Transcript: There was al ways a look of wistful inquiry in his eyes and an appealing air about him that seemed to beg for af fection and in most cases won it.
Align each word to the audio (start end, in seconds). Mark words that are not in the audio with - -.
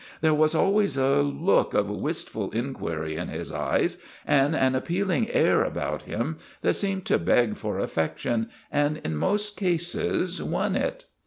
There 0.21 0.33
was 0.33 0.55
al 0.55 0.71
ways 0.73 0.97
a 0.97 1.21
look 1.21 1.75
of 1.75 2.01
wistful 2.01 2.49
inquiry 2.49 3.17
in 3.17 3.27
his 3.27 3.51
eyes 3.51 3.99
and 4.25 4.55
an 4.55 4.73
appealing 4.73 5.29
air 5.29 5.63
about 5.63 6.01
him 6.01 6.39
that 6.63 6.73
seemed 6.73 7.05
to 7.05 7.19
beg 7.19 7.55
for 7.55 7.77
af 7.77 7.91
fection 7.91 8.49
and 8.71 8.97
in 9.05 9.15
most 9.15 9.55
cases 9.55 10.41
won 10.41 10.75
it. 10.75 11.05